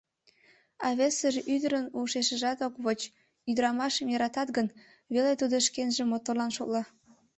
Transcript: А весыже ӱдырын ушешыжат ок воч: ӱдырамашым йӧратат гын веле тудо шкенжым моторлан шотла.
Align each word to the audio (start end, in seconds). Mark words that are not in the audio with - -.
А 0.85 0.87
весыже 0.97 1.41
ӱдырын 1.53 1.85
ушешыжат 1.99 2.59
ок 2.67 2.75
воч: 2.83 3.01
ӱдырамашым 3.49 4.07
йӧратат 4.09 4.49
гын 4.57 4.67
веле 5.13 5.33
тудо 5.41 5.55
шкенжым 5.67 6.07
моторлан 6.09 6.51
шотла. 6.57 6.83